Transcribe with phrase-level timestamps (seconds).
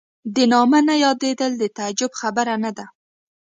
[0.35, 2.85] د نامه نه یادېدل د تعجب خبره نه ده.